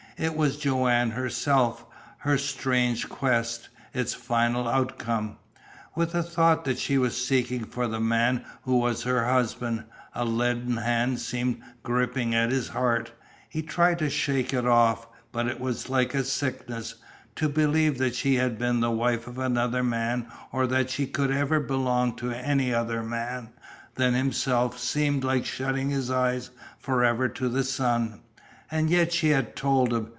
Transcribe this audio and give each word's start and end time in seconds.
It 0.17 0.37
was 0.37 0.57
Joanne 0.57 1.09
herself, 1.09 1.83
her 2.19 2.37
strange 2.37 3.09
quest, 3.09 3.69
its 3.91 4.13
final 4.13 4.67
outcome. 4.67 5.37
With 5.95 6.11
the 6.11 6.21
thought 6.21 6.63
that 6.65 6.77
she 6.77 6.99
was 6.99 7.17
seeking 7.25 7.63
for 7.65 7.87
the 7.87 7.99
man 7.99 8.45
who 8.61 8.77
was 8.77 9.01
her 9.01 9.25
husband, 9.25 9.83
a 10.13 10.23
leaden 10.23 10.77
hand 10.77 11.19
seemed 11.21 11.63
gripping 11.81 12.35
at 12.35 12.51
his 12.51 12.67
heart. 12.67 13.11
He 13.49 13.63
tried 13.63 13.97
to 13.97 14.11
shake 14.11 14.53
it 14.53 14.67
off, 14.67 15.07
but 15.31 15.47
it 15.47 15.59
was 15.59 15.89
like 15.89 16.13
a 16.13 16.23
sickness. 16.23 16.93
To 17.37 17.49
believe 17.49 17.97
that 17.97 18.13
she 18.13 18.35
had 18.35 18.59
been 18.59 18.79
the 18.79 18.91
wife 18.91 19.25
of 19.25 19.39
another 19.39 19.81
man 19.81 20.27
or 20.51 20.67
that 20.67 20.91
she 20.91 21.07
could 21.07 21.31
ever 21.31 21.59
belong 21.59 22.15
to 22.17 22.29
any 22.31 22.71
other 22.71 23.01
man 23.01 23.49
than 23.95 24.13
himself 24.13 24.77
seemed 24.77 25.23
like 25.23 25.47
shutting 25.47 25.89
his 25.89 26.11
eyes 26.11 26.51
forever 26.77 27.27
to 27.29 27.49
the 27.49 27.63
sun. 27.63 28.19
And 28.73 28.89
yet 28.89 29.11
she 29.11 29.29
had 29.29 29.55
told 29.57 29.91
him. 29.93 30.07